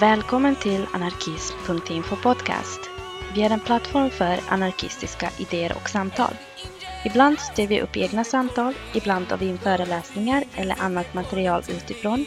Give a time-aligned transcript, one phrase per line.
[0.00, 2.80] Välkommen till anarkism.info podcast.
[3.34, 6.34] Vi är en plattform för anarkistiska idéer och samtal.
[7.04, 12.26] Ibland styr vi upp egna samtal, ibland har vi in föreläsningar eller annat material utifrån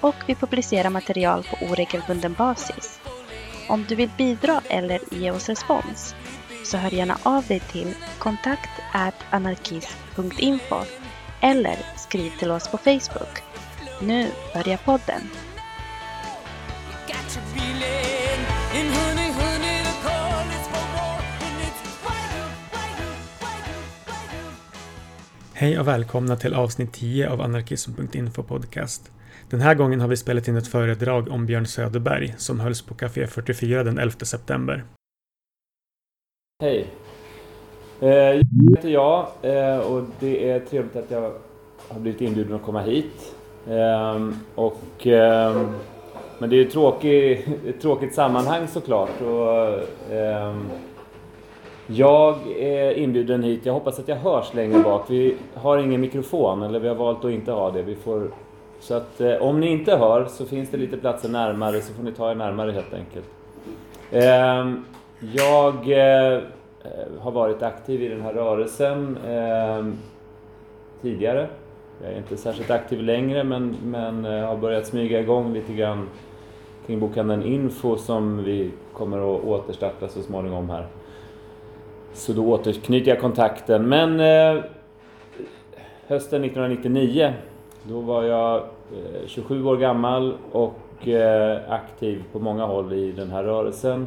[0.00, 3.00] och vi publicerar material på oregelbunden basis.
[3.68, 6.14] Om du vill bidra eller ge oss respons
[6.64, 8.70] så hör gärna av dig till kontakt
[9.30, 10.76] anarkism.info
[11.40, 13.42] eller skriv till oss på Facebook.
[14.02, 15.20] Nu börjar podden.
[25.54, 29.12] Hej och välkomna till avsnitt 10 av anarkism.info podcast.
[29.50, 32.94] Den här gången har vi spelat in ett föredrag om Björn Söderberg som hölls på
[32.94, 34.84] Café 44 den 11 september.
[36.62, 36.86] Hej.
[38.00, 38.44] Eh, Jag
[38.76, 41.32] heter jag eh, och det är trevligt att jag
[41.88, 43.34] har blivit inbjuden att komma hit.
[43.68, 45.66] Ehm, Och, ehm,
[46.40, 49.20] men det är ju tråkig, ett tråkigt sammanhang såklart.
[49.20, 50.54] Och, eh,
[51.86, 53.66] jag är inbjuden hit.
[53.66, 55.04] Jag hoppas att jag hörs längre bak.
[55.08, 57.82] Vi har ingen mikrofon, eller vi har valt att inte ha det.
[57.82, 58.30] Vi får,
[58.80, 62.02] så att eh, om ni inte hör så finns det lite platser närmare så får
[62.02, 63.26] ni ta er närmare helt enkelt.
[64.10, 64.74] Eh,
[65.34, 66.40] Jag eh,
[67.20, 69.98] har varit aktiv i den här rörelsen ehm,
[71.02, 71.46] tidigare.
[72.02, 76.08] Jag är inte särskilt aktiv längre men, men eh, har börjat smyga igång lite grann
[76.90, 80.86] kring bokhandeln Info som vi kommer att återstarta så småningom här.
[82.12, 83.88] Så då återknyter jag kontakten.
[83.88, 84.64] Men eh,
[86.06, 87.32] hösten 1999
[87.82, 93.30] då var jag eh, 27 år gammal och eh, aktiv på många håll i den
[93.30, 94.06] här rörelsen.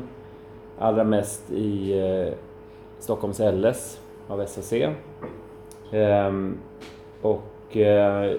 [0.80, 2.34] Allra mest i eh,
[3.00, 4.74] Stockholms LS av SAC.
[5.92, 6.58] Ehm,
[7.22, 8.32] och eh,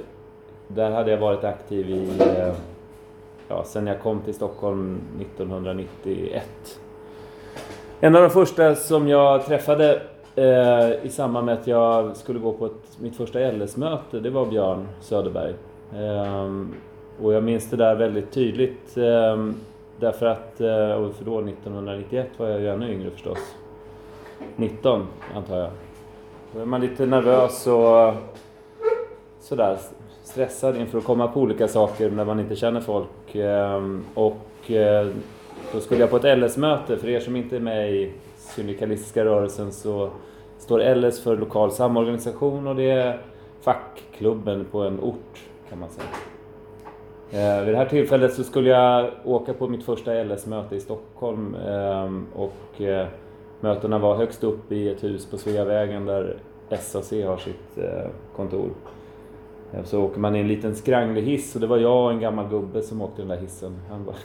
[0.69, 2.55] där hade jag varit aktiv i, eh,
[3.49, 6.45] ja, sen jag kom till Stockholm 1991.
[8.01, 10.03] En av de första som jag träffade
[10.37, 14.47] eh, i samband med att jag skulle gå på ett, mitt första LS-möte, det var
[14.47, 15.55] Björn Söderberg.
[15.95, 16.51] Eh,
[17.23, 19.47] och jag minns det där väldigt tydligt eh,
[20.01, 23.39] därför att, eh, och för då 1991 var jag ju ännu yngre förstås.
[24.57, 25.71] 19 antar jag.
[26.53, 28.15] Då är man lite nervös och
[29.41, 29.79] sådär
[30.25, 33.35] stressad inför att komma på olika saker när man inte känner folk.
[33.35, 35.07] Ehm, och eh,
[35.73, 39.73] då skulle jag på ett LS-möte, för er som inte är med i syndikalistiska rörelsen
[39.73, 40.11] så
[40.59, 43.21] står LS för lokal samorganisation och det är
[43.61, 46.07] fackklubben på en ort kan man säga.
[47.31, 51.55] Eh, Vid det här tillfället så skulle jag åka på mitt första LS-möte i Stockholm
[51.69, 53.07] ehm, och eh,
[53.61, 56.37] mötena var högst upp i ett hus på Sveavägen där
[56.81, 58.71] SAC har sitt eh, kontor.
[59.75, 62.21] Eh, så åker man i en liten skranglig hiss och det var jag och en
[62.21, 63.77] gammal gubbe som åkte den där hissen.
[63.91, 64.17] Han bara,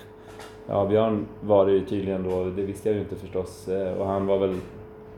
[0.67, 3.67] ja, Björn var det ju tydligen då, det visste jag ju inte förstås.
[3.67, 4.55] Eh, och han var väl,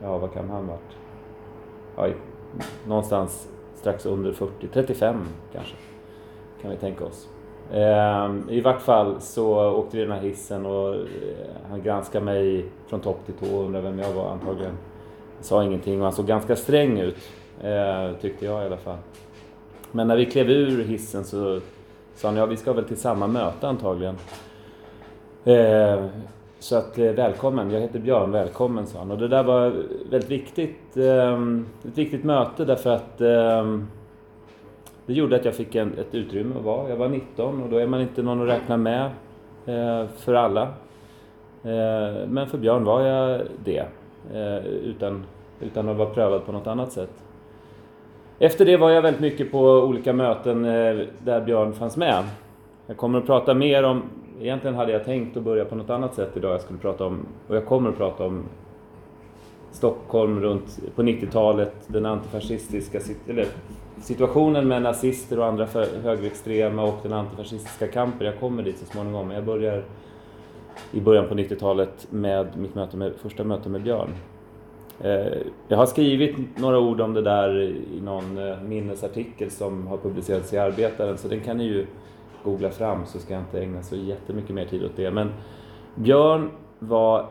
[0.02, 0.96] ja vad kan han varit?
[1.96, 2.08] Ja,
[2.86, 5.74] någonstans strax under 40, 35 kanske.
[6.62, 7.28] Kan vi tänka oss.
[7.72, 10.94] Eh, I vart fall så åkte vi den här hissen och
[11.70, 14.74] han granskade mig från topp till tå och undrade vem jag var antagligen.
[15.36, 17.16] Jag sa ingenting och han såg ganska sträng ut,
[18.20, 18.98] tyckte jag i alla fall.
[19.92, 21.60] Men när vi klev ur hissen så
[22.14, 24.16] sa han, ja vi ska väl till samma möte antagligen.
[25.44, 26.04] Eh,
[26.58, 29.10] så att eh, välkommen, jag heter Björn, välkommen sa han.
[29.10, 29.72] Och det där var
[30.10, 31.42] väldigt viktigt, eh,
[31.88, 33.78] ett viktigt möte därför att eh,
[35.06, 36.88] det gjorde att jag fick en, ett utrymme att vara.
[36.88, 39.04] Jag var 19 och då är man inte någon att räkna med
[39.66, 40.62] eh, för alla.
[41.62, 43.86] Eh, men för Björn var jag det,
[44.34, 45.24] eh, utan,
[45.60, 47.24] utan att vara prövad på något annat sätt.
[48.38, 52.24] Efter det var jag väldigt mycket på olika möten eh, där Björn fanns med.
[52.86, 54.02] Jag kommer att prata mer om,
[54.40, 56.54] egentligen hade jag tänkt att börja på något annat sätt idag.
[56.54, 58.44] Jag skulle prata om, och jag kommer att prata om
[59.70, 63.46] Stockholm runt på 90-talet, den antifascistiska eller,
[64.00, 65.66] situationen med nazister och andra
[66.02, 68.26] högerextrema och den antifascistiska kampen.
[68.26, 69.84] Jag kommer dit så småningom, men jag börjar
[70.92, 74.08] i början på 90-talet med mitt möte med, första möte med Björn.
[75.02, 75.38] Eh,
[75.68, 80.52] jag har skrivit några ord om det där i någon eh, minnesartikel som har publicerats
[80.52, 81.86] i Arbetaren, så den kan ni ju
[82.44, 85.10] googla fram så ska jag inte ägna så jättemycket mer tid åt det.
[85.10, 85.32] Men
[85.94, 87.26] Björn var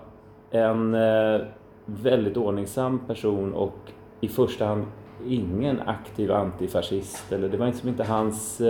[0.51, 1.41] en eh,
[1.85, 3.77] väldigt ordningsam person och
[4.21, 4.83] i första hand
[5.27, 7.31] ingen aktiv antifascist.
[7.31, 8.61] Eller det var liksom inte hans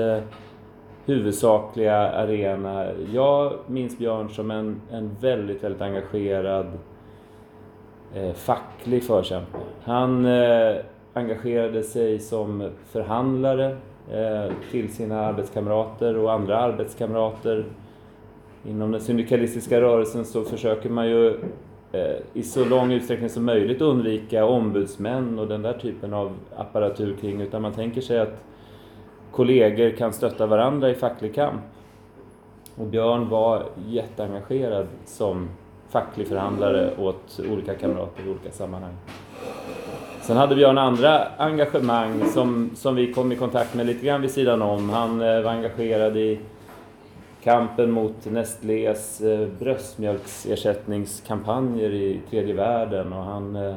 [1.06, 2.88] huvudsakliga arena.
[3.13, 6.68] Jag minns Björn som en, en väldigt, väldigt engagerad
[8.15, 9.57] eh, facklig förkämpe.
[9.83, 10.75] Han eh,
[11.13, 13.77] engagerade sig som förhandlare
[14.11, 17.65] eh, till sina arbetskamrater och andra arbetskamrater
[18.65, 21.27] inom den syndikalistiska rörelsen så försöker man ju
[21.91, 27.15] eh, i så lång utsträckning som möjligt undvika ombudsmän och den där typen av apparatur
[27.21, 28.43] kring utan man tänker sig att
[29.31, 31.61] kollegor kan stötta varandra i facklig kamp.
[32.75, 35.49] Och Björn var jätteengagerad som
[35.91, 38.93] facklig förhandlare åt olika kamrater i olika sammanhang.
[40.21, 44.31] Sen hade Björn andra engagemang som, som vi kom i kontakt med lite grann vid
[44.31, 44.89] sidan om.
[44.89, 46.39] Han eh, var engagerad i
[47.43, 53.75] kampen mot Nestlés eh, bröstmjölksersättningskampanjer i tredje världen och han eh,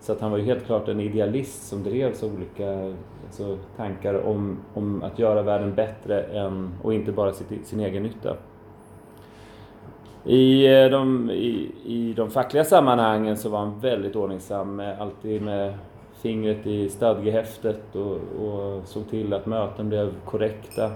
[0.00, 2.94] så att han var ju helt klart en idealist som drevs av olika
[3.26, 8.02] alltså, tankar om, om att göra världen bättre än, och inte bara sitt, sin egen
[8.02, 8.36] nytta.
[10.24, 15.42] I eh, de, i, I de fackliga sammanhangen så var han väldigt ordningsam, med, alltid
[15.42, 15.74] med
[16.12, 20.90] fingret i stadgehäftet och, och såg till att möten blev korrekta.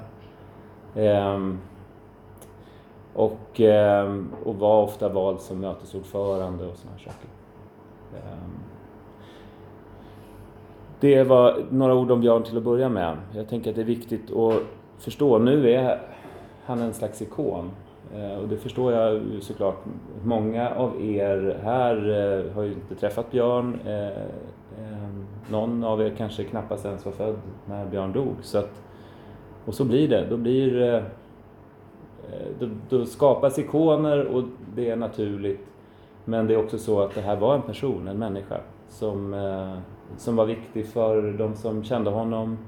[0.94, 1.58] Ehm,
[3.14, 7.28] och, ehm, och var ofta vald som mötesordförande och sådana saker.
[8.14, 8.50] Ehm,
[11.00, 13.16] det var några ord om Björn till att börja med.
[13.34, 14.54] Jag tänker att det är viktigt att
[14.98, 15.38] förstå.
[15.38, 16.00] Nu är
[16.64, 17.70] han en slags ikon.
[18.14, 19.84] Eh, och det förstår jag ju såklart.
[20.24, 23.78] Många av er här eh, har ju inte träffat Björn.
[23.86, 28.34] Eh, ehm, någon av er kanske knappast ens var född när Björn dog.
[28.42, 28.82] Så att,
[29.64, 30.26] och så blir det.
[30.30, 31.04] Då, blir,
[32.58, 34.44] då, då skapas ikoner och
[34.74, 35.66] det är naturligt.
[36.24, 39.34] Men det är också så att det här var en person, en människa, som,
[40.16, 42.58] som var viktig för de som kände honom.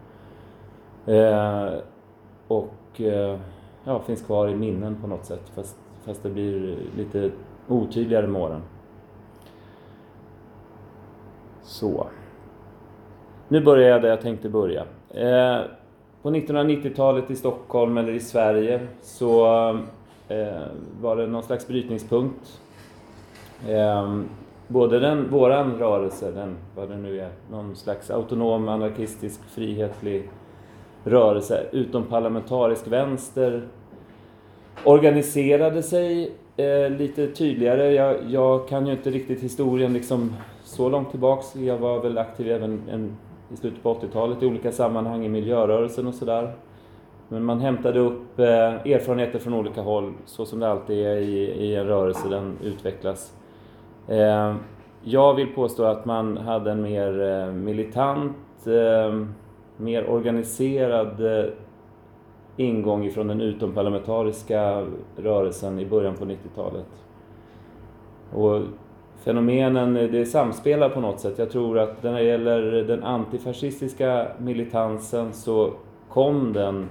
[2.49, 3.00] Och
[3.87, 7.31] ja, finns kvar i minnen på något sätt, fast, fast det blir lite
[7.69, 8.62] otydligare med åren.
[11.62, 12.06] Så.
[13.49, 14.85] Nu börjar jag där jag tänkte börja.
[15.11, 15.61] Eh,
[16.23, 19.47] på 1990-talet i Stockholm eller i Sverige så
[20.29, 20.62] eh,
[21.00, 22.61] var det någon slags brytningspunkt.
[23.69, 24.21] Eh,
[24.69, 30.31] både den, våran rörelse, den, vad det nu är, någon slags autonom, anarkistisk, frihetlig
[31.06, 33.62] rörelse, utom parlamentarisk vänster,
[34.85, 37.93] organiserade sig eh, lite tydligare.
[37.93, 41.56] Jag, jag kan ju inte riktigt historien liksom så långt tillbaks.
[41.56, 43.17] Jag var väl aktiv även en,
[43.53, 46.53] i slutet på 80-talet i olika sammanhang i miljörörelsen och sådär.
[47.29, 51.38] Men man hämtade upp eh, erfarenheter från olika håll, så som det alltid är i,
[51.38, 53.32] i en rörelse, den utvecklas.
[54.09, 54.55] Eh,
[55.02, 58.37] jag vill påstå att man hade en mer eh, militant,
[58.67, 59.26] eh,
[59.76, 61.50] mer organiserad eh,
[62.56, 64.87] ingång ifrån den utomparlamentariska
[65.17, 66.87] rörelsen i början på 90-talet.
[68.32, 68.62] Och
[69.17, 71.38] fenomenen, eh, det samspelar på något sätt.
[71.38, 75.73] Jag tror att när det gäller den antifascistiska militansen så
[76.08, 76.88] kom den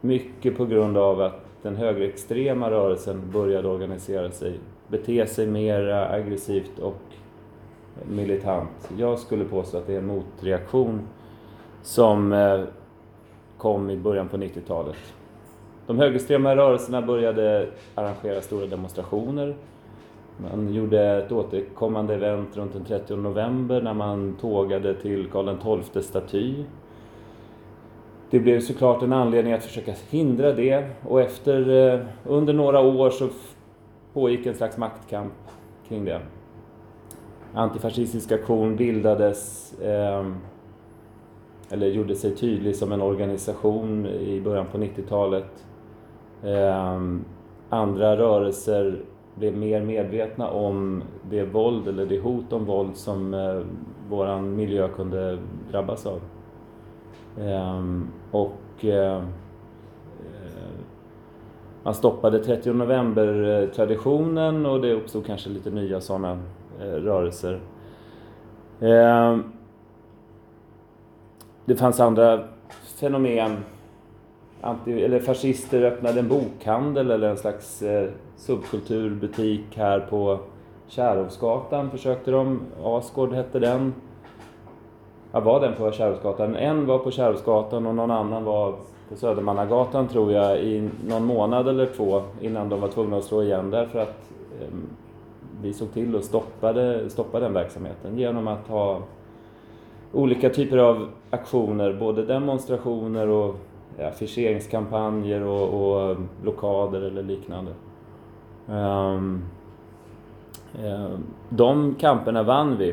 [0.00, 4.58] mycket på grund av att den högerextrema rörelsen började organisera sig,
[4.88, 7.02] bete sig mer aggressivt och
[8.04, 8.90] militant.
[8.98, 11.00] Jag skulle påstå att det är en motreaktion
[11.86, 12.60] som eh,
[13.58, 14.96] kom i början på 90-talet.
[15.86, 19.56] De högerextrema rörelserna började arrangera stora demonstrationer.
[20.36, 26.02] Man gjorde ett återkommande event runt den 30 november när man tågade till Karl XII
[26.02, 26.54] staty.
[28.30, 33.10] Det blev såklart en anledning att försöka hindra det och efter, eh, under några år
[33.10, 33.28] så
[34.12, 35.34] pågick en slags maktkamp
[35.88, 36.20] kring det.
[37.54, 40.24] Antifascistisk aktion bildades eh,
[41.70, 45.66] eller gjorde sig tydlig som en organisation i början på 90-talet.
[46.44, 47.24] Ehm,
[47.68, 49.02] andra rörelser
[49.34, 55.38] blev mer medvetna om det våld eller det hot om våld som eh, miljö kunde
[55.70, 56.20] drabbas av.
[57.40, 59.22] Ehm, och eh, eh
[61.82, 66.38] man stoppade 30 november-traditionen och det uppstod kanske lite nya sådana
[66.80, 67.60] eh, rörelser.
[68.80, 69.44] Ehm,
[71.66, 72.44] det fanns andra
[73.00, 73.56] fenomen.
[74.60, 80.38] Anti, eller fascister öppnade en bokhandel eller en slags eh, subkulturbutik här på
[80.88, 82.60] Kärrhovsgatan försökte de.
[82.82, 83.94] Asgård hette den.
[85.32, 86.56] Ja, var den på Kärrhovsgatan?
[86.56, 88.74] En var på Kärrhovsgatan och någon annan var
[89.08, 93.42] på Södermannagatan tror jag i någon månad eller två innan de var tvungna att slå
[93.42, 94.68] igen därför att eh,
[95.62, 96.24] vi såg till att
[97.10, 99.02] stoppa den verksamheten genom att ha
[100.16, 103.56] olika typer av aktioner, både demonstrationer och
[104.00, 107.72] affischeringskampanjer och, och eh, blockader eller liknande.
[108.66, 109.44] Um,
[110.84, 112.90] um, de kamperna vann vi.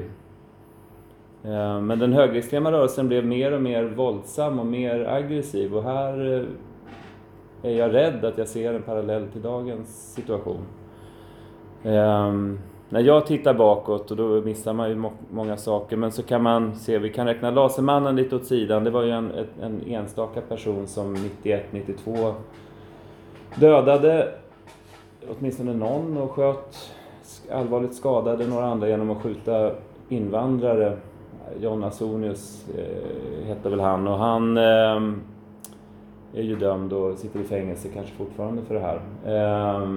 [1.43, 6.33] Um, men den högerextrema rörelsen blev mer och mer våldsam och mer aggressiv och här
[6.33, 10.61] eh, är jag rädd att jag ser en parallell till dagens situation.
[11.83, 12.59] Um,
[12.93, 16.43] när jag tittar bakåt, och då missar man ju må- många saker, men så kan
[16.43, 18.83] man se, vi kan räkna Lasermannen lite åt sidan.
[18.83, 19.31] Det var ju en,
[19.61, 22.33] en enstaka person som 91-92
[23.55, 24.33] dödade
[25.29, 26.91] åtminstone någon och sköt
[27.51, 29.71] allvarligt skadade några andra genom att skjuta
[30.09, 30.97] invandrare.
[31.59, 35.01] John Ausonius eh, hette väl han och han eh,
[36.33, 39.01] är ju dömd och sitter i fängelse kanske fortfarande för det här.
[39.25, 39.89] Eh,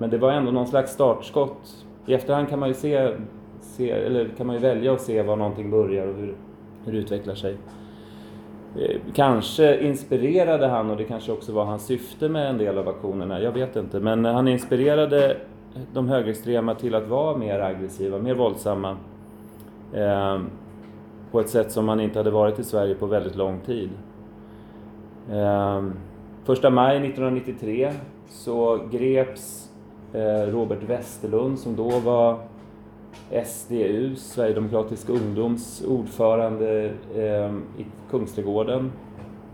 [0.00, 1.86] men det var ändå någon slags startskott.
[2.06, 3.12] I efterhand kan man ju se,
[3.60, 6.34] se eller kan man ju välja att se var någonting börjar och hur,
[6.84, 7.56] hur det utvecklar sig.
[8.78, 12.88] Eh, kanske inspirerade han, och det kanske också var hans syfte med en del av
[12.88, 14.00] aktionerna, jag vet inte.
[14.00, 15.36] Men han inspirerade
[15.92, 18.96] de högerextrema till att vara mer aggressiva, mer våldsamma.
[19.94, 20.40] Eh,
[21.30, 23.90] på ett sätt som man inte hade varit i Sverige på väldigt lång tid.
[25.32, 25.84] Eh,
[26.44, 27.92] första maj 1993
[28.28, 29.69] så greps
[30.12, 32.38] Eh, Robert Westerlund som då var
[33.44, 38.92] SDU, Sverigedemokratisk ungdoms ordförande ehm, i Kungsträdgården.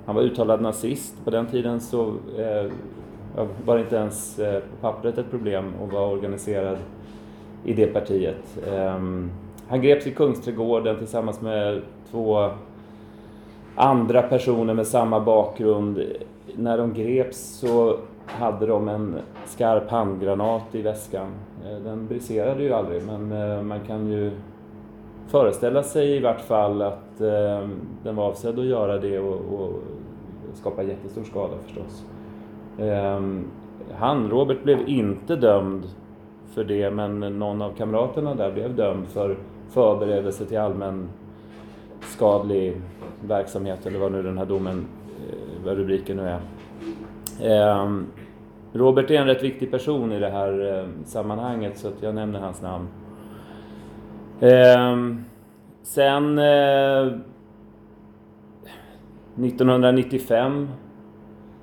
[0.07, 1.25] Han var uttalad nazist.
[1.25, 2.07] På den tiden så
[2.39, 2.71] eh,
[3.65, 6.79] var det inte ens eh, på pappret ett problem att vara organiserad
[7.65, 8.59] i det partiet.
[8.69, 9.31] Ehm,
[9.69, 12.51] han greps i Kungsträdgården tillsammans med två
[13.75, 16.03] andra personer med samma bakgrund.
[16.57, 21.29] När de greps så hade de en skarp handgranat i väskan.
[21.65, 24.31] Eh, den briserade ju aldrig men eh, man kan ju
[25.29, 27.69] föreställa sig i vart fall att eh,
[28.03, 29.73] den var avsedd att göra det och, och
[30.55, 32.05] skapa jättestor skada förstås.
[33.95, 35.83] Han, Robert, blev inte dömd
[36.47, 39.37] för det men någon av kamraterna där blev dömd för
[39.69, 41.09] förberedelse till allmän
[42.01, 42.81] skadlig
[43.29, 44.87] verksamhet eller vad nu den här domen,
[45.65, 46.41] vad rubriken nu är.
[47.43, 48.07] Ehm,
[48.73, 52.41] Robert är en rätt viktig person i det här ehm, sammanhanget så att jag nämner
[52.41, 52.89] hans namn.
[54.41, 55.25] Ehm,
[55.83, 57.13] sen eh,
[59.35, 60.69] 1995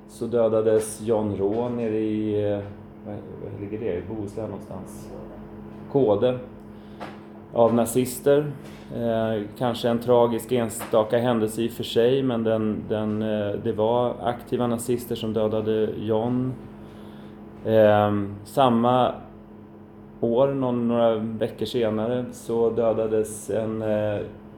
[0.08, 2.58] så dödades John Rå nere i, eh,
[3.06, 5.10] var ligger det, i Bohuslän någonstans?
[5.92, 6.38] Kode
[7.54, 8.52] av nazister.
[8.96, 13.72] Eh, kanske en tragisk enstaka händelse i och för sig, men den, den, eh, det
[13.72, 16.54] var aktiva nazister som dödade John.
[17.64, 18.12] Eh,
[18.44, 19.14] samma
[20.20, 24.14] år, någon, några veckor senare, så dödades en eh,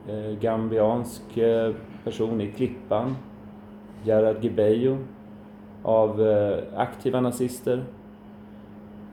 [0.07, 1.73] eh, gambiansk eh,
[2.03, 3.15] person i Klippan,
[4.03, 4.97] Gerard Gibejo,
[5.83, 6.21] av
[6.75, 7.83] aktiva nazister.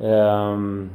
[0.01, 0.91] Um,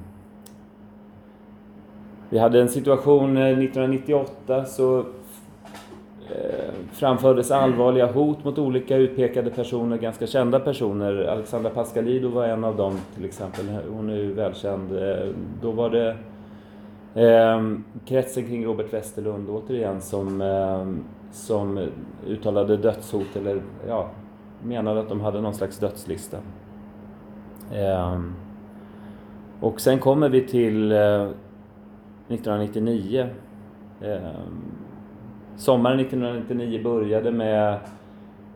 [2.29, 9.97] vi hade en situation eh, 1998 så eh, framfördes allvarliga hot mot olika utpekade personer,
[9.97, 11.23] ganska kända personer.
[11.23, 13.65] Alexandra Pascalidou var en av dem till exempel.
[13.89, 14.91] Hon är ju välkänd.
[14.91, 15.27] Eh,
[15.61, 16.15] då var det
[17.23, 17.61] eh,
[18.05, 20.87] kretsen kring Robert Westerlund återigen som, eh,
[21.31, 21.87] som
[22.27, 24.09] uttalade dödshot eller ja,
[24.63, 26.37] menade att de hade någon slags dödslista.
[27.73, 28.19] Eh,
[29.59, 31.27] och sen kommer vi till eh,
[32.29, 33.27] 1999.
[34.01, 34.17] Eh,
[35.57, 37.79] sommaren 1999 började med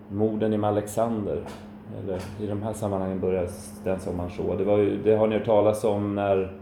[0.09, 1.39] morden i Malexander.
[2.03, 3.49] Eller i de här sammanhangen började
[3.83, 4.55] den sommaren så.
[4.55, 6.53] Det, var ju, det har ni hört talas om när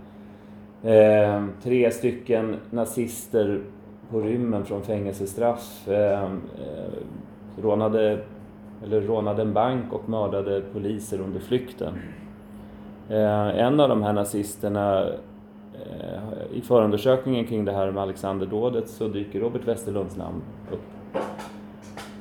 [0.83, 3.61] eh, tre stycken nazister
[4.11, 6.29] på rymmen från fängelsestraff eh, eh,
[7.61, 8.19] rånade,
[8.83, 11.93] eller rånade en bank och mördade poliser under flykten.
[13.09, 15.07] Eh, en av de här nazisterna
[15.85, 21.17] Eh, i förundersökningen kring det här med Alexanderdådet så dyker Robert Westerlunds namn upp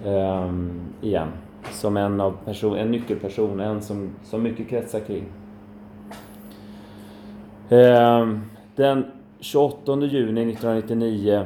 [0.07, 1.29] ehm, igen.
[1.71, 5.25] Som en, av person, en nyckelperson, en som, som mycket kretsar kring.
[7.69, 8.41] Ehm,
[8.77, 9.05] den
[9.41, 11.45] 28 juni 1999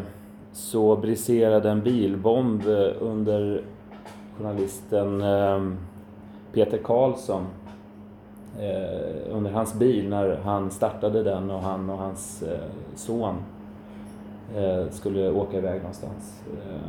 [0.53, 3.63] så briserade en bilbomb eh, under
[4.39, 5.77] journalisten ehm,
[6.53, 7.47] Peter Karlsson
[8.61, 12.59] eh, under hans bil när han startade den och han och hans eh,
[12.95, 13.35] son
[14.57, 16.43] eh, skulle åka iväg någonstans.
[16.53, 16.81] Eh,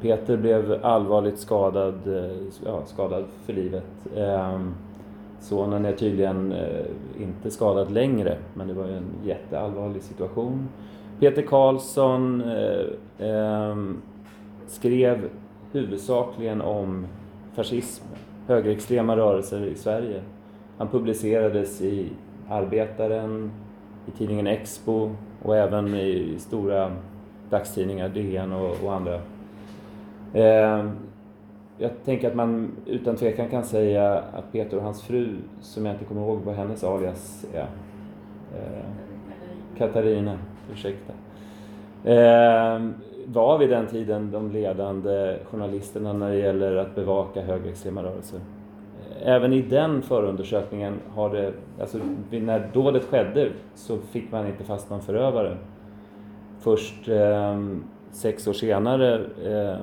[0.00, 2.30] Peter blev allvarligt skadad, eh,
[2.64, 4.06] ja, skadad för livet.
[4.16, 4.60] Eh,
[5.40, 6.84] sonen är tydligen eh,
[7.20, 10.68] inte skadad längre, men det var ju en jätteallvarlig situation.
[11.20, 13.76] Peter Karlsson eh, eh,
[14.66, 15.28] skrev
[15.72, 17.06] huvudsakligen om
[17.54, 18.04] fascism,
[18.46, 20.22] högerextrema rörelser i Sverige.
[20.78, 22.08] Han publicerades i
[22.48, 23.50] Arbetaren,
[24.06, 25.10] i tidningen Expo
[25.42, 26.92] och även i stora
[27.50, 29.20] dagstidningar, DN och, och andra.
[30.32, 30.86] Eh,
[31.78, 35.94] jag tänker att man utan tvekan kan säga att Peter och hans fru, som jag
[35.94, 37.66] inte kommer ihåg vad hennes alias är,
[38.56, 38.84] eh,
[39.78, 40.38] Katarina,
[40.72, 41.12] ursäkta,
[42.04, 42.86] eh,
[43.26, 48.40] var vid den tiden de ledande journalisterna när det gäller att bevaka högerextrema rörelser.
[49.24, 51.98] Även i den förundersökningen har det, alltså
[52.30, 55.56] när dådet skedde så fick man inte fast någon förövare.
[56.60, 57.60] Först eh,
[58.10, 59.14] sex år senare
[59.44, 59.78] eh,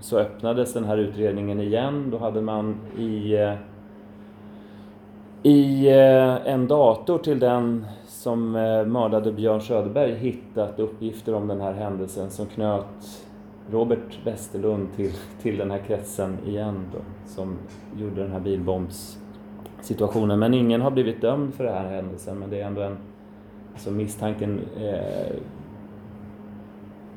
[0.00, 2.10] så öppnades den här utredningen igen.
[2.10, 3.54] Då hade man i, eh,
[5.42, 11.60] i eh, en dator till den som eh, mördade Björn Söderberg hittat uppgifter om den
[11.60, 13.23] här händelsen som knöt
[13.70, 17.58] Robert Westerlund till, till den här kretsen igen då, som
[17.96, 20.38] gjorde den här bilbombssituationen.
[20.38, 22.96] Men ingen har blivit dömd för den här händelsen, men det är ändå en
[23.72, 25.36] alltså misstanken eh,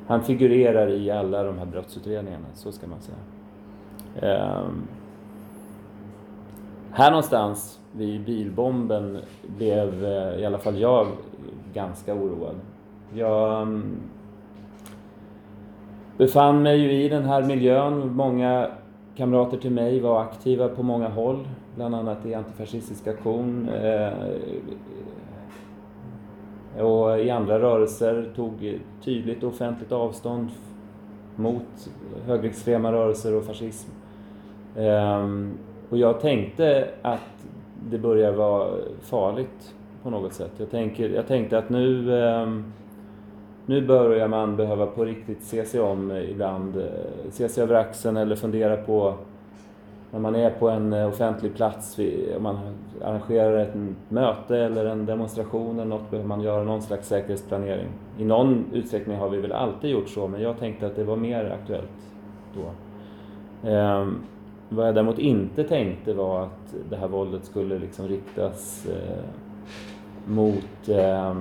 [0.07, 3.17] han figurerar i alla de här brottsutredningarna, så ska man säga.
[4.15, 4.65] Eh,
[6.91, 9.19] här någonstans vid bilbomben
[9.57, 11.07] blev eh, i alla fall jag
[11.73, 12.55] ganska oroad.
[13.13, 13.97] Jag mm,
[16.17, 18.15] befann mig ju i den här miljön.
[18.15, 18.71] Många
[19.15, 24.13] kamrater till mig var aktiva på många håll, bland annat i Antifascistisk aktion eh,
[26.83, 30.49] och i andra rörelser tog tydligt och offentligt avstånd
[31.35, 31.89] mot
[32.25, 33.89] högerextrema rörelser och fascism.
[34.77, 35.57] Ehm,
[35.89, 37.47] och jag tänkte att
[37.89, 38.69] det börjar vara
[39.01, 40.51] farligt på något sätt.
[40.57, 42.73] Jag, tänker, jag tänkte att nu, ehm,
[43.67, 46.77] nu börjar man behöva på riktigt se sig om ibland.
[46.77, 46.83] Eh,
[47.31, 49.13] se sig över axeln eller fundera på
[50.11, 51.99] när man är på en eh, offentlig plats,
[52.37, 52.57] om man
[53.01, 53.73] arrangerar ett
[54.09, 57.87] möte eller en demonstration eller något, behöver man göra någon slags säkerhetsplanering.
[58.17, 61.15] I någon utsträckning har vi väl alltid gjort så, men jag tänkte att det var
[61.15, 62.13] mer aktuellt
[62.55, 62.69] då.
[63.69, 64.07] Eh,
[64.69, 69.23] vad jag däremot inte tänkte var att det här våldet skulle liksom riktas eh,
[70.25, 70.89] mot...
[70.89, 71.35] eh,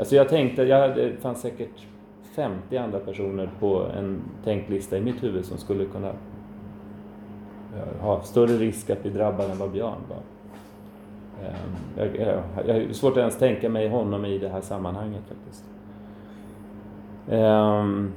[0.00, 1.86] alltså jag tänkte, jag hade, det fanns säkert
[2.34, 8.22] 50 andra personer på en tänkt lista i mitt huvud som skulle kunna eh, ha
[8.22, 10.22] större risk att bli drabbad än vad Björn var.
[11.46, 15.22] Ehm, jag, jag, jag har svårt att ens tänka mig honom i det här sammanhanget
[15.28, 15.64] faktiskt.
[17.30, 18.12] Ehm,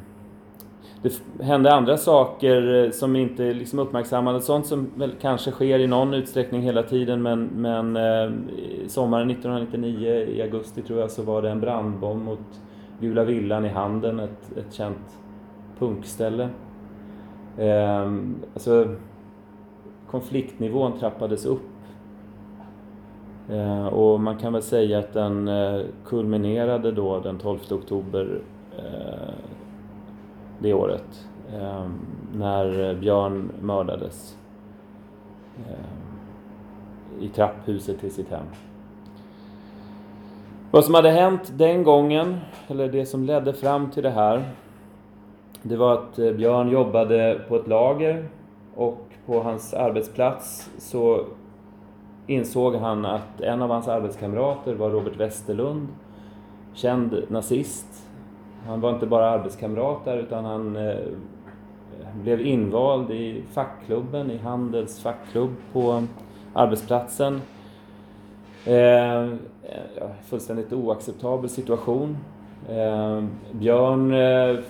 [1.04, 5.88] det hände andra saker eh, som inte liksom uppmärksammades, Sånt som väl kanske sker i
[5.88, 8.32] någon utsträckning hela tiden men, men eh,
[8.88, 12.62] sommaren 1999 i augusti tror jag så var det en brandbomb mot
[13.00, 15.18] Gula Villan i Handen, ett, ett känt
[15.80, 16.50] punkställe.
[17.58, 18.96] Ehm, alltså,
[20.08, 21.62] konfliktnivån trappades upp.
[23.50, 28.42] Eh, och man kan väl säga att den eh, kulminerade då den 12 oktober
[28.78, 29.33] eh,
[30.63, 31.28] det året.
[31.54, 31.86] Eh,
[32.34, 34.38] när Björn mördades
[35.58, 38.45] eh, i trapphuset till sitt hem.
[40.71, 44.43] Vad som hade hänt den gången, eller det som ledde fram till det här,
[45.62, 48.28] det var att eh, Björn jobbade på ett lager
[48.76, 51.26] och på hans arbetsplats så
[52.28, 55.88] insåg han att en av hans arbetskamrater var Robert Westerlund,
[56.73, 58.03] känd nazist.
[58.67, 60.95] Han var inte bara arbetskamrat där utan han eh,
[62.21, 66.04] blev invald i fackklubben, i Handels fackklubb på
[66.54, 67.41] arbetsplatsen.
[68.65, 69.34] Eh,
[70.26, 72.17] fullständigt oacceptabel situation.
[72.69, 74.63] Eh, Björn eh,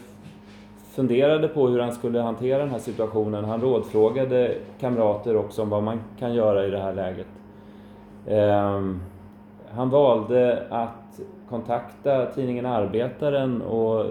[0.95, 3.45] funderade på hur han skulle hantera den här situationen.
[3.45, 7.27] Han rådfrågade kamrater också om vad man kan göra i det här läget.
[8.27, 8.81] Eh,
[9.75, 14.05] han valde att kontakta tidningen Arbetaren och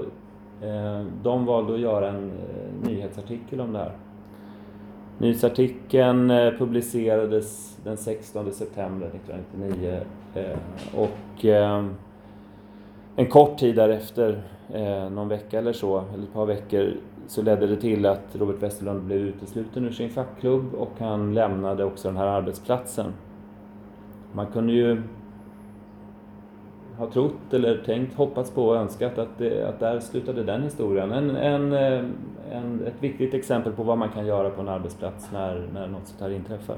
[0.62, 3.92] eh, de valde att göra en eh, nyhetsartikel om det här.
[5.18, 10.00] Nyhetsartikeln eh, publicerades den 16 september 1999
[10.34, 10.58] eh,
[10.94, 11.84] och eh,
[13.16, 16.92] en kort tid därefter, eh, någon vecka eller så, eller ett par veckor,
[17.26, 21.84] så ledde det till att Robert Westerlund blev utesluten ur sin fackklubb och han lämnade
[21.84, 23.12] också den här arbetsplatsen.
[24.32, 25.02] Man kunde ju
[26.98, 31.12] har trott eller tänkt, hoppats på och önskat att, det, att där slutade den historien.
[31.12, 32.04] En, en, eh,
[32.50, 36.06] en, ett viktigt exempel på vad man kan göra på en arbetsplats när, när något
[36.06, 36.76] sånt här inträffar.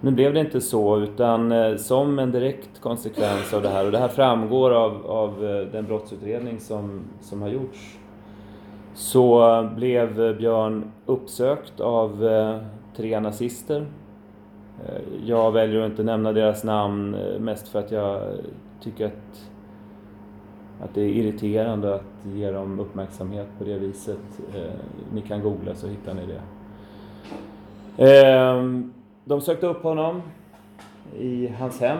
[0.00, 3.92] Nu blev det inte så, utan eh, som en direkt konsekvens av det här, och
[3.92, 7.98] det här framgår av, av eh, den brottsutredning som, som har gjorts,
[8.94, 12.28] så blev Björn uppsökt av
[12.96, 13.86] tre nazister.
[14.88, 18.34] Eh, jag väljer att inte nämna deras namn eh, mest för att jag eh,
[18.80, 19.50] tycker att,
[20.80, 24.40] att det är irriterande att ge dem uppmärksamhet på det viset.
[25.12, 26.40] Ni kan googla så hittar ni det.
[28.06, 28.92] Ehm,
[29.24, 30.22] de sökte upp honom
[31.18, 31.98] i hans hem.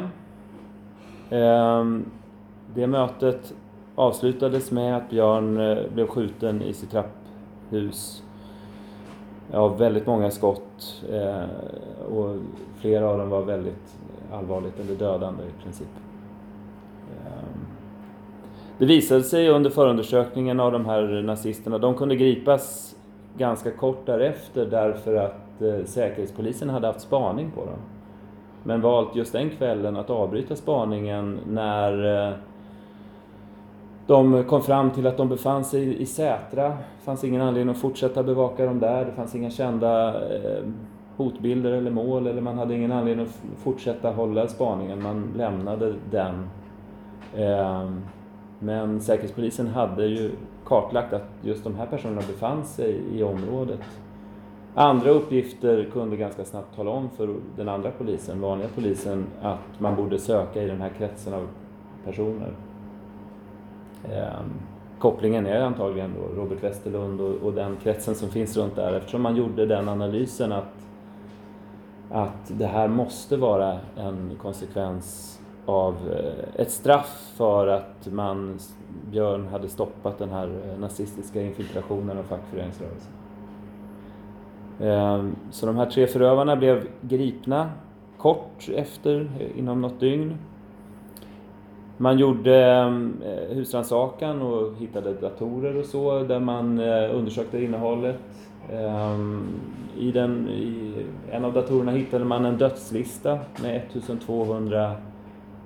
[1.31, 2.05] Ehm,
[2.75, 3.55] det mötet
[3.94, 5.55] avslutades med att Björn
[5.94, 8.23] blev skjuten i sitt trapphus
[9.52, 11.44] Ja, väldigt många skott eh,
[12.16, 12.37] och
[12.76, 13.96] flera av dem var väldigt
[14.33, 15.88] allvarligt eller dödande i princip.
[17.26, 17.66] Ehm,
[18.78, 22.96] det visade sig under förundersökningen av de här nazisterna, de kunde gripas
[23.38, 27.78] ganska kort därefter därför att eh, Säkerhetspolisen hade haft spaning på dem.
[28.62, 32.35] Men valt just den kvällen att avbryta spaningen när eh,
[34.06, 36.68] de kom fram till att de befann sig i Sätra.
[36.68, 39.04] Det fanns ingen anledning att fortsätta bevaka dem där.
[39.04, 40.64] Det fanns inga kända eh,
[41.16, 45.02] hotbilder eller mål eller man hade ingen anledning att fortsätta hålla spaningen.
[45.02, 46.48] Man lämnade den.
[47.36, 48.02] Ehm,
[48.58, 50.30] men Säkerhetspolisen hade ju
[50.64, 53.80] kartlagt att just de här personerna befann sig i området.
[54.74, 59.96] Andra uppgifter kunde ganska snabbt tala om för den andra polisen, vanliga polisen, att man
[59.96, 61.48] borde söka i den här kretsen av
[62.04, 62.52] personer.
[64.12, 64.52] Ehm,
[64.98, 69.22] kopplingen är antagligen då Robert Westerlund och, och den kretsen som finns runt där eftersom
[69.22, 70.74] man gjorde den analysen att,
[72.10, 78.58] att det här måste vara en konsekvens av eh, ett straff för att man,
[79.10, 83.12] Björn hade stoppat den här eh, nazistiska infiltrationen av fackföreningsrörelsen.
[84.80, 87.70] Ehm, så de här tre förövarna blev gripna
[88.18, 90.38] kort efter, eh, inom något dygn.
[91.96, 98.16] Man gjorde mm, eh, husrannsakan och hittade datorer och så där man eh, undersökte innehållet.
[98.72, 99.46] Ehm,
[99.98, 100.92] I, den, I
[101.30, 104.92] en av datorerna hittade man en dödslista med 1200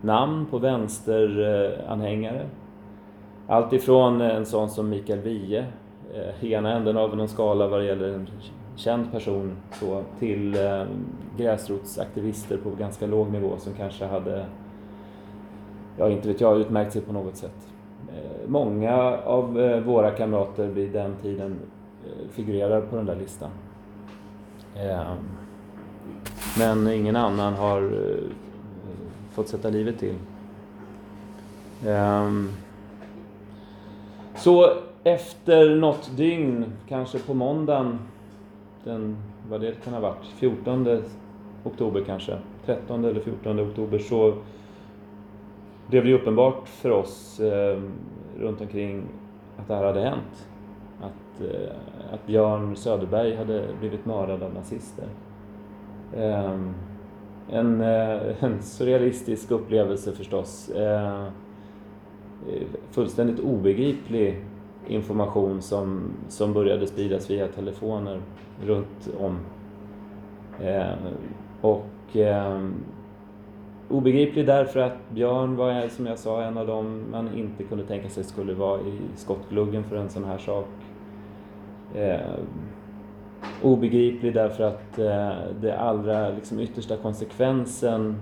[0.01, 2.41] namn på vänsteranhängare.
[2.41, 2.47] Eh,
[3.47, 5.65] Allt ifrån en sån som Mikael Wiehe,
[6.41, 8.29] i ena änden av någon skala vad det gäller en
[8.77, 10.57] känd person, så, till
[11.37, 14.45] gräsrotsaktivister på ganska låg nivå som kanske hade
[15.99, 17.69] ja, inte vet jag, utmärkt sig på något sätt.
[18.09, 21.57] Eh, många av eh, våra kamrater vid den tiden
[22.07, 23.51] eh, figurerar på den där listan.
[26.59, 27.93] Men ingen annan har
[29.33, 30.15] fått sätta livet till.
[34.37, 34.73] Så
[35.05, 37.99] efter något dygn, kanske på måndagen,
[38.85, 39.17] den,
[39.51, 41.03] vad det kan ha varit, 14
[41.65, 44.35] oktober kanske, 13 eller 14 oktober, så
[45.91, 47.81] det ju uppenbart för oss eh,
[48.39, 49.03] runt omkring
[49.57, 50.49] att det här hade hänt.
[51.01, 51.75] Att, eh,
[52.13, 55.07] att Björn Söderberg hade blivit mördad av nazister.
[56.17, 56.59] Eh,
[57.51, 60.69] en, eh, en surrealistisk upplevelse förstås.
[60.69, 61.27] Eh,
[62.91, 64.45] fullständigt obegriplig
[64.87, 68.21] information som, som började spridas via telefoner
[68.65, 69.39] runt om.
[70.61, 70.95] Eh,
[71.61, 72.69] och eh,
[73.91, 78.09] Obegriplig därför att Björn var, som jag sa, en av dem man inte kunde tänka
[78.09, 80.67] sig skulle vara i skottgluggen för en sån här sak.
[81.95, 82.35] Eh,
[83.63, 88.17] obegriplig därför att eh, det allra liksom, yttersta konsekvensen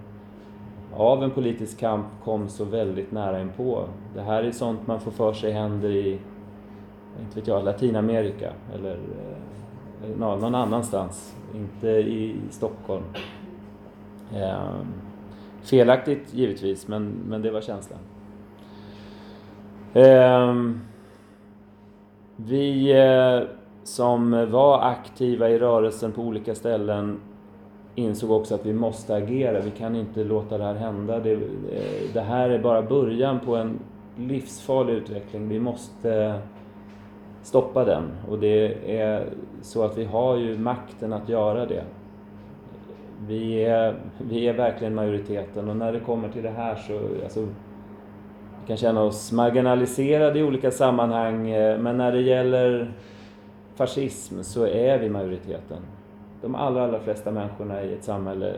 [0.94, 3.84] av en politisk kamp kom så väldigt nära inpå.
[4.14, 6.18] Det här är sånt man får för sig händer i,
[7.20, 13.04] inte vet jag, Latinamerika eller eh, någon annanstans, inte i Stockholm.
[14.34, 14.80] Eh,
[15.70, 17.98] Felaktigt givetvis, men, men det var känslan.
[19.94, 20.54] Eh,
[22.36, 23.48] vi eh,
[23.84, 27.20] som var aktiva i rörelsen på olika ställen
[27.94, 29.60] insåg också att vi måste agera.
[29.60, 31.18] Vi kan inte låta det här hända.
[31.18, 31.40] Det, eh,
[32.12, 33.78] det här är bara början på en
[34.16, 35.48] livsfarlig utveckling.
[35.48, 36.40] Vi måste
[37.42, 38.02] stoppa den.
[38.28, 39.26] Och det är
[39.62, 41.84] så att vi har ju makten att göra det.
[43.26, 47.40] Vi är, vi är verkligen majoriteten och när det kommer till det här så, alltså,
[48.60, 52.92] vi kan känna oss marginaliserade i olika sammanhang, eh, men när det gäller
[53.74, 55.78] fascism så är vi majoriteten.
[56.42, 58.54] De allra, allra flesta människorna i ett samhälle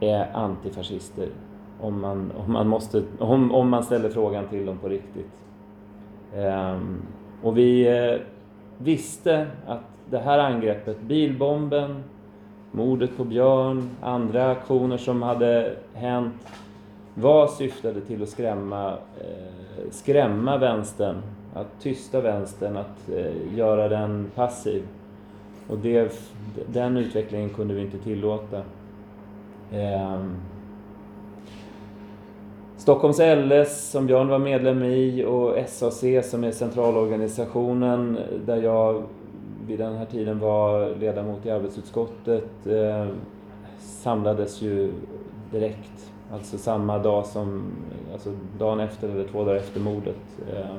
[0.00, 1.28] är antifascister
[1.80, 5.30] om man, om man, måste, om, om man ställer frågan till dem på riktigt.
[6.34, 7.02] Um,
[7.42, 8.20] och vi eh,
[8.78, 12.04] visste att det här angreppet, bilbomben,
[12.72, 16.34] mordet på Björn, andra aktioner som hade hänt
[17.14, 21.16] var syftade till att skrämma, eh, skrämma vänstern,
[21.54, 24.82] att tysta vänstern, att eh, göra den passiv.
[25.68, 26.12] Och det,
[26.66, 28.62] den utvecklingen kunde vi inte tillåta.
[29.72, 30.20] Eh,
[32.76, 39.02] Stockholms LS som Björn var medlem i och SAC som är centralorganisationen där jag
[39.70, 43.06] vid den här tiden var ledamot i arbetsutskottet eh,
[43.78, 44.92] samlades ju
[45.50, 46.12] direkt.
[46.32, 47.72] Alltså samma dag som,
[48.12, 50.38] alltså dagen efter eller två dagar efter mordet.
[50.52, 50.76] Eh,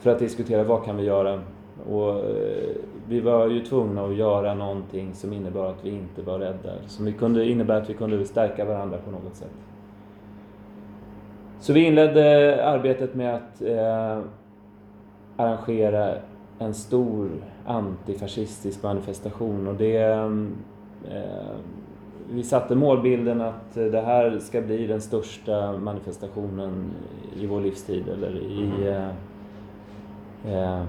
[0.00, 1.40] för att diskutera vad kan vi göra.
[1.90, 2.76] Och eh,
[3.08, 6.72] vi var ju tvungna att göra någonting som innebar att vi inte var rädda.
[6.86, 9.56] Som vi kunde, innebär att vi kunde stärka varandra på något sätt.
[11.60, 14.18] Så vi inledde arbetet med att eh,
[15.36, 16.14] arrangera
[16.62, 17.30] en stor
[17.66, 21.56] antifascistisk manifestation och det eh,
[22.30, 26.90] vi satte målbilden att det här ska bli den största manifestationen
[27.36, 29.08] i vår livstid eller i eh,
[30.54, 30.82] eh,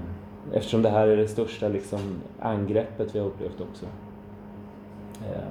[0.53, 1.99] eftersom det här är det största liksom,
[2.39, 3.85] angreppet vi har upplevt också.
[5.21, 5.43] Eh,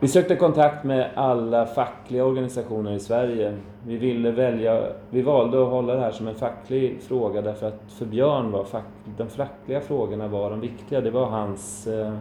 [0.00, 3.56] vi sökte kontakt med alla fackliga organisationer i Sverige.
[3.86, 7.92] Vi ville välja, vi valde att hålla det här som en facklig fråga därför att
[7.92, 8.84] för Björn var fack,
[9.16, 11.00] de fackliga frågorna var de viktiga.
[11.00, 12.14] Det var hans, eh,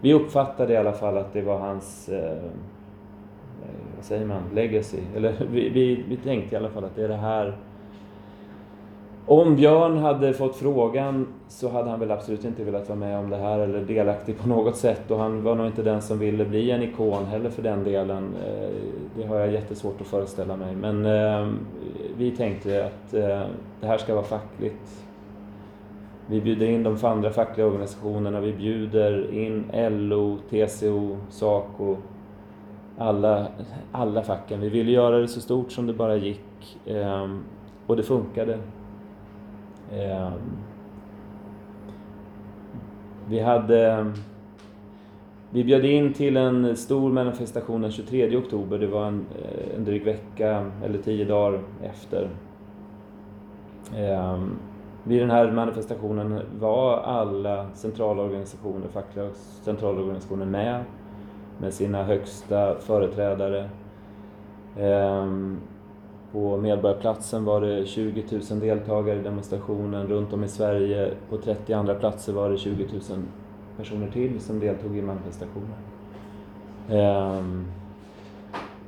[0.00, 2.50] vi uppfattade i alla fall att det var hans, eh,
[3.96, 4.98] vad säger man, legacy.
[5.16, 7.56] Eller vi, vi, vi tänkte i alla fall att det är det här
[9.26, 13.30] om Björn hade fått frågan så hade han väl absolut inte velat vara med om
[13.30, 16.44] det här eller delaktig på något sätt och han var nog inte den som ville
[16.44, 18.34] bli en ikon heller för den delen.
[18.46, 18.68] Eh,
[19.16, 21.48] det har jag jättesvårt att föreställa mig men eh,
[22.16, 23.42] vi tänkte att eh,
[23.80, 25.04] det här ska vara fackligt.
[26.26, 29.64] Vi bjuder in de andra fackliga organisationerna, vi bjuder in
[30.08, 31.96] LO, TCO, SACO,
[32.98, 33.46] alla,
[33.92, 34.60] alla facken.
[34.60, 37.44] Vi ville göra det så stort som det bara gick ehm,
[37.86, 38.58] och det funkade.
[39.98, 40.32] Eh,
[43.28, 44.12] vi hade...
[45.50, 48.78] Vi bjöd in till en stor manifestation den 23 oktober.
[48.78, 52.28] Det var en, eh, en dryg vecka eller tio dagar efter.
[53.96, 54.38] Eh,
[55.04, 59.30] vid den här manifestationen var alla centralorganisationer, fackliga
[59.62, 60.84] centralorganisationer med.
[61.58, 63.68] Med sina högsta företrädare.
[64.76, 65.26] Eh,
[66.34, 70.06] på Medborgarplatsen var det 20 000 deltagare i demonstrationen.
[70.06, 73.00] Runt om i Sverige på 30 andra platser var det 20 000
[73.76, 75.74] personer till som deltog i manifestationen.
[76.88, 77.64] Um,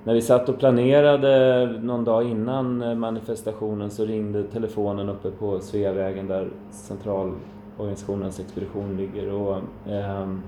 [0.05, 6.29] när vi satt och planerade någon dag innan manifestationen så ringde telefonen uppe på Sveavägen
[6.29, 9.33] där centralorganisationens expedition ligger.
[9.33, 9.57] Och,
[9.87, 10.43] um,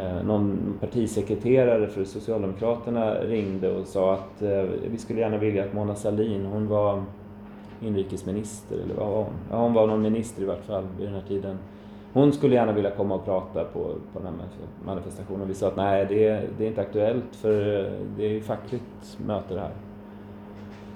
[0.00, 5.72] Eh, någon partisekreterare för Socialdemokraterna ringde och sa att eh, vi skulle gärna vilja att
[5.72, 7.02] Mona Sahlin, hon var
[7.80, 9.32] inrikesminister, eller vad var hon?
[9.50, 11.58] Ja, hon var någon minister i vart fall vid den här tiden.
[12.12, 14.34] Hon skulle gärna vilja komma och prata på, på den här
[14.84, 15.48] manifestationen.
[15.48, 18.40] Vi sa att nej, det är, det är inte aktuellt för eh, det är ju
[18.40, 19.72] fackligt möte det här.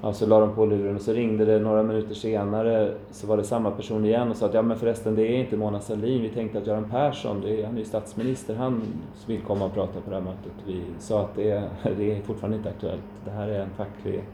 [0.03, 3.37] Ja, så la de på luren och så ringde det några minuter senare så var
[3.37, 6.23] det samma person igen och sa att ja men förresten det är inte Mona Sahlin,
[6.23, 8.83] vi tänkte att Göran Persson, det är, han är ju statsminister, han
[9.27, 10.53] vill komma och prata på det här mötet.
[10.67, 14.25] Vi sa att det är, det är fortfarande inte aktuellt, det här är en facklig,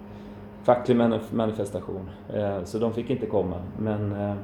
[0.63, 0.97] facklig
[1.31, 2.11] manifestation.
[2.35, 4.35] Eh, så de fick inte komma men, eh,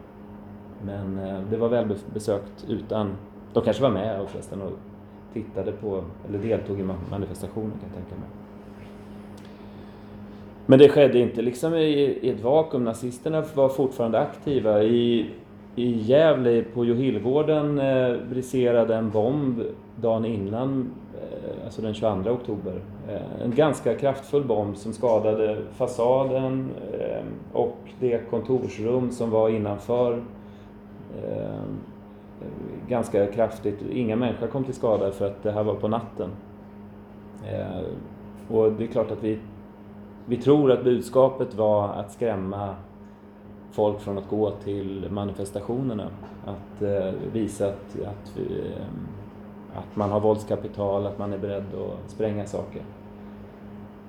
[0.83, 3.17] men eh, det var väl besökt utan,
[3.53, 4.73] de kanske var med och förresten och
[5.33, 8.48] tittade på, eller deltog i manifestationen kan jag tänka mig.
[10.71, 12.85] Men det skedde inte liksom i, i ett vakuum.
[12.85, 14.83] Nazisterna var fortfarande aktiva.
[14.83, 15.31] I,
[15.77, 19.63] i Gävle på Johillgården eh, briserade en bomb
[19.97, 22.81] dagen innan, eh, alltså den 22 oktober.
[23.09, 30.23] Eh, en ganska kraftfull bomb som skadade fasaden eh, och det kontorsrum som var innanför
[31.25, 31.63] eh,
[32.89, 33.83] ganska kraftigt.
[33.93, 36.31] Inga människor kom till skada för att det här var på natten.
[37.53, 37.85] Eh,
[38.49, 39.39] och det är klart att vi
[40.29, 42.75] vi tror att budskapet var att skrämma
[43.71, 46.11] folk från att gå till manifestationerna.
[46.47, 51.65] Att eh, visa att, att, vi, eh, att man har våldskapital, att man är beredd
[51.75, 52.83] att spränga saker.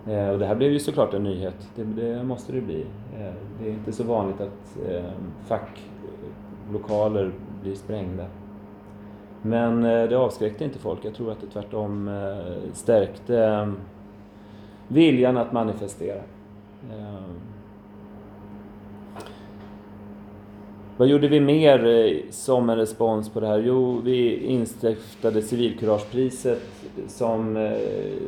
[0.07, 2.85] Eh, och det här blev ju såklart en nyhet, det, det måste det bli.
[3.17, 5.11] Eh, det är inte så vanligt att eh,
[5.47, 8.25] facklokaler blir sprängda.
[9.41, 13.67] Men eh, det avskräckte inte folk, jag tror att det tvärtom eh, stärkte eh,
[14.89, 16.21] viljan att manifestera.
[16.91, 17.39] Ehm.
[20.97, 23.59] Vad gjorde vi mer eh, som en respons på det här?
[23.59, 26.61] Jo, vi instiftade civilkuragepriset
[27.07, 27.57] som...
[27.57, 27.71] Eh,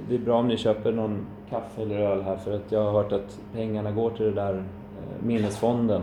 [0.10, 2.92] det är bra om ni köper någon kaffe eller öl här för att jag har
[2.92, 6.02] hört att pengarna går till den där eh, minnesfonden.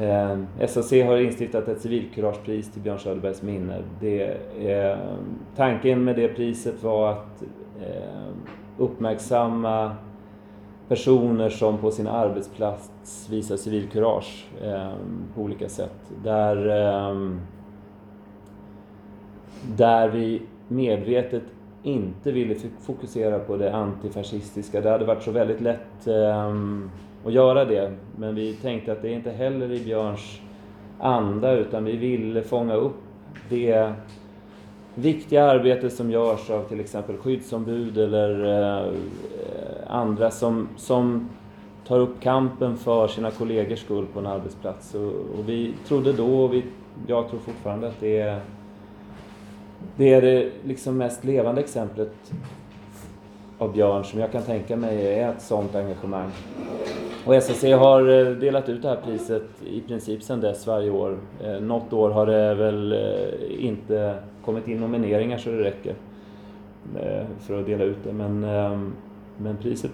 [0.00, 3.82] Ehm, SAC har instiftat ett civilkuragepris till Björn Söderbergs minne.
[4.00, 4.98] Det, ehm,
[5.56, 7.42] tanken med det priset var att
[8.78, 9.96] uppmärksamma
[10.88, 14.92] personer som på sin arbetsplats visar civilkurage eh,
[15.34, 16.12] på olika sätt.
[16.24, 17.16] Där, eh,
[19.76, 21.42] där vi medvetet
[21.82, 24.80] inte ville fokusera på det antifascistiska.
[24.80, 26.54] Det hade varit så väldigt lätt eh,
[27.24, 27.92] att göra det.
[28.16, 30.40] Men vi tänkte att det är inte heller i Björns
[30.98, 33.02] anda utan vi ville fånga upp
[33.48, 33.92] det
[34.98, 38.92] viktiga arbete som görs av till exempel skyddsombud eller eh, eh
[39.88, 41.28] andra som, som
[41.86, 44.94] tar upp kampen för sina kollegors skull på en arbetsplats.
[44.94, 46.64] Och, och vi trodde då, och vi,
[47.06, 48.40] jag tror fortfarande, att det är
[49.96, 52.32] det, är det liksom mest levande exemplet
[53.58, 56.30] av Björn som jag kan tänka mig är ett sådant engagemang.
[57.24, 61.18] Och SSC har eh, delat ut det här priset i princip sedan dess varje år.
[61.44, 62.94] Eh, något år har det väl
[63.58, 64.14] inte
[64.46, 65.94] kommit in nomineringar så det räcker
[67.38, 68.12] för att dela ut det.
[68.12, 68.92] Men, ehm,
[69.38, 69.90] men priset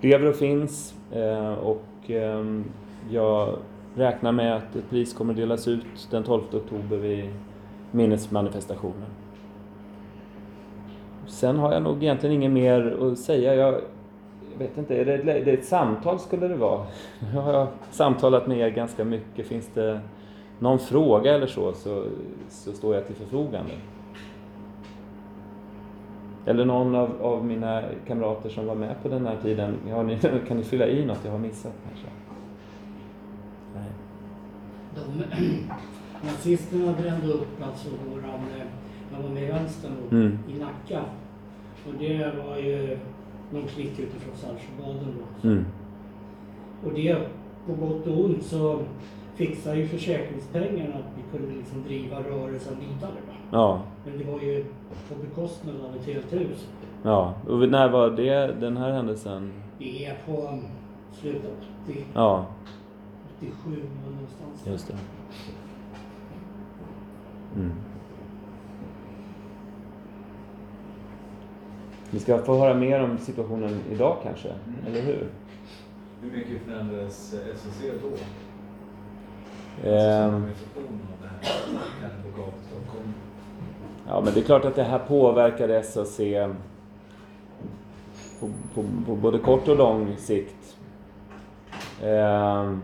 [0.00, 2.64] lever och finns eh, och ehm,
[3.10, 3.56] jag
[3.94, 7.30] räknar med att ett pris kommer delas ut den 12 oktober vid
[7.90, 9.08] minnesmanifestationen.
[11.26, 13.54] Sen har jag nog egentligen inget mer att säga.
[13.54, 13.74] Jag,
[14.52, 16.86] jag vet inte, är det, ett, det är ett samtal skulle det vara.
[17.34, 19.46] Jag har samtalat med er ganska mycket.
[19.46, 20.00] Finns det
[20.58, 22.04] någon fråga eller så, så,
[22.48, 23.72] så står jag till förfogande.
[26.46, 29.74] Eller någon av, av mina kamrater som var med på den här tiden.
[30.06, 30.18] Ni,
[30.48, 32.06] kan ni fylla i något jag har missat kanske?
[33.74, 33.90] Nej.
[34.94, 35.24] De,
[36.26, 38.66] nazisterna brände upp alltså våran, eh,
[39.16, 40.38] jag var med i vänstern Mm.
[40.48, 41.04] i Nacka.
[41.86, 42.98] Och det var ju
[43.52, 45.48] någon klick utifrån Saltsjöbaden då.
[45.48, 45.64] Mm.
[46.84, 47.16] Och det,
[47.66, 48.80] på gott och ont, så
[49.38, 53.12] fixade ju försäkringspengarna att vi kunde liksom driva rörelsen vidare.
[53.28, 53.34] Va?
[53.50, 54.64] Ja, Men det var ju
[55.08, 56.68] på bekostnad av ett helt hus.
[57.02, 57.34] ja.
[57.48, 59.52] Och när var det, den här händelsen?
[59.78, 60.58] Det är på
[61.12, 61.50] slutet av
[61.90, 62.46] 80, Ja,
[63.38, 63.54] 87
[64.04, 64.66] var någonstans.
[64.66, 64.94] just det.
[67.56, 67.72] Mm.
[72.10, 74.48] Vi ska få höra mer om situationen idag kanske,
[74.86, 75.28] eller hur?
[76.22, 78.08] Hur mycket förändrades SSC då?
[79.84, 80.44] Ehm,
[82.68, 83.14] Stockholm.
[84.08, 86.16] Ja, men det är klart att det här påverkar SAC
[88.40, 90.76] på, på, på både kort och lång sikt.
[92.04, 92.80] Ehm,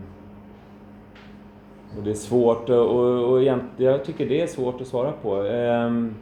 [1.97, 5.11] och det är svårt att- och, och egentligen, jag tycker det är svårt att svara
[5.11, 5.35] på.
[5.43, 6.15] Ehm,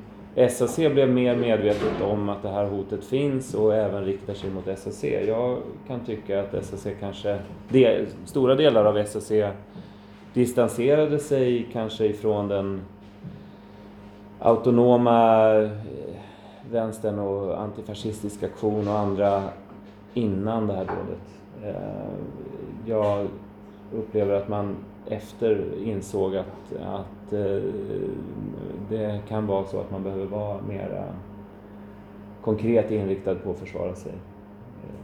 [0.50, 4.80] SAC blev mer medvetet om att det här hotet finns och även riktar sig mot
[4.80, 5.04] SAC.
[5.04, 5.58] Jag
[5.88, 9.32] kan tycka att SAC kanske, det, stora delar av SAC
[10.34, 12.82] distanserade sig kanske ifrån den
[14.40, 15.70] autonoma eh,
[16.72, 19.44] vänstern och antifascistisk aktion och andra
[20.14, 21.42] innan det här dådet.
[21.64, 22.14] Eh,
[22.86, 23.28] jag
[23.94, 24.76] upplever att man
[25.08, 27.64] efter insåg att, att eh,
[28.90, 31.04] det kan vara så att man behöver vara mera
[32.42, 34.12] konkret inriktad på att försvara sig.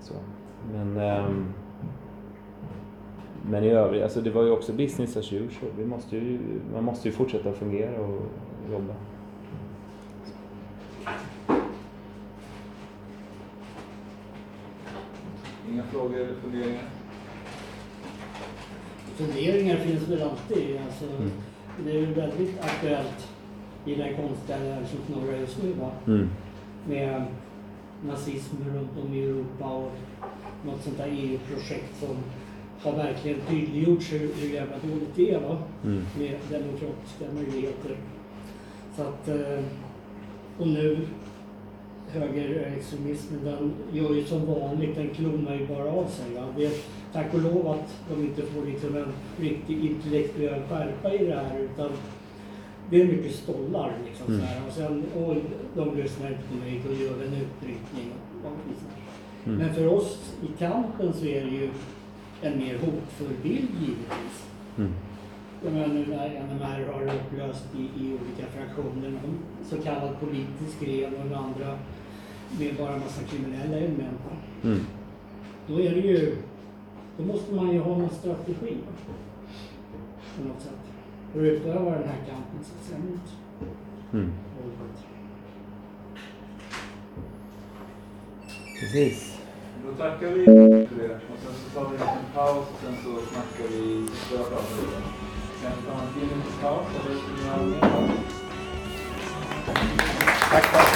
[0.01, 0.13] Så.
[0.73, 1.53] Men, ehm,
[3.49, 5.71] men i övrigt, alltså det var ju också business as usual.
[5.77, 6.39] Vi måste ju,
[6.73, 8.21] man måste ju fortsätta fungera och
[8.71, 8.93] jobba.
[15.71, 16.83] Inga frågor eller funderingar?
[19.15, 20.79] Funderingar finns väl alltid.
[20.85, 21.31] Alltså, Mm.
[21.83, 23.29] Det är ju väldigt aktuellt
[23.85, 25.73] i den konstiga värld som snurrar just nu.
[25.73, 25.91] Va?
[26.07, 26.29] Mm.
[26.87, 27.25] Med
[28.05, 29.91] nazism runt om i Europa och
[30.65, 32.15] något sånt där EU-projekt som
[32.83, 35.57] har verkligen tydliggjorts hur, hur jävla dåligt det är va?
[35.83, 36.01] Mm.
[36.19, 37.95] med demokratiska möjligheter.
[38.95, 39.63] Så att, eh,
[40.59, 40.97] och nu
[42.11, 46.33] högerextremismen den gör ju som vanligt, den klonar ju bara av sig.
[46.35, 46.45] Va?
[46.57, 46.71] Det är
[47.13, 51.59] tack och lov att de inte får liksom en riktig intellektuell skärpa i det här
[51.59, 51.89] utan
[52.89, 54.39] det är mycket stollar liksom Mm.
[54.39, 54.61] så här.
[54.67, 55.35] Och sen, och
[55.75, 58.11] de lyssnar inte på mig, då gör en utbrytning.
[59.45, 59.57] Mm.
[59.57, 61.69] Men för oss i kampen så är det ju
[62.41, 64.47] en mer hotfull bild givetvis.
[64.77, 64.91] Mm.
[65.63, 70.79] Jag menar nu när NMR har upplöst i, i olika fraktioner, någon så kallad politisk
[70.79, 71.77] gren och den andra
[72.59, 74.19] med bara en massa kriminella element.
[74.63, 74.79] Mm.
[75.67, 76.35] Då är det ju,
[77.17, 78.77] då måste man ju ha någon strategi
[80.37, 80.71] på något sätt.
[81.33, 83.21] För att utöva den här kampen så att säga mot
[84.13, 84.31] Mm.
[88.79, 89.38] Precis.
[89.89, 91.15] Då tackar vi för det.
[91.15, 95.01] Och sen så tar vi en paus och sen så snackar vi, börjar prata lite.
[95.61, 98.11] Kanske tar en tio minuters paus eller ska ni ha paus?
[100.51, 100.88] Tack, tack.